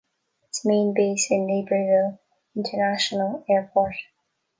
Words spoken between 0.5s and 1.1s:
main